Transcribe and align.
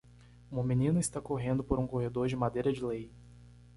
Uma 0.51 0.63
menina 0.63 0.99
está 0.99 1.21
correndo 1.21 1.63
por 1.63 1.77
um 1.77 1.85
corredor 1.85 2.27
de 2.27 2.35
madeira 2.35 2.73
de 2.73 2.83
lei 2.83 3.11